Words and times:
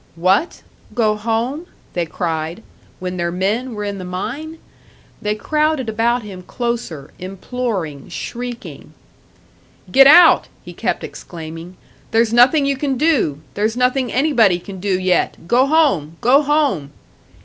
What? 0.15 0.63
Go 0.95 1.15
home? 1.15 1.67
they 1.93 2.07
cried. 2.07 2.63
When 2.99 3.17
their 3.17 3.31
men 3.31 3.75
were 3.75 3.83
in 3.83 3.99
the 3.99 4.03
mine? 4.03 4.57
They 5.21 5.35
crowded 5.35 5.89
about 5.89 6.23
him 6.23 6.41
closer, 6.41 7.11
imploring, 7.19 8.09
shrieking. 8.09 8.95
"Get 9.91 10.07
out!" 10.07 10.47
he 10.65 10.73
kept 10.73 11.03
exclaiming. 11.03 11.77
"There's 12.09 12.33
nothing 12.33 12.65
you 12.65 12.77
can 12.77 12.97
do! 12.97 13.41
There's 13.53 13.77
nothing 13.77 14.11
anybody 14.11 14.57
can 14.57 14.79
do 14.79 14.99
yet! 14.99 15.47
Go 15.47 15.67
home! 15.67 16.17
Go 16.19 16.41
home!" 16.41 16.93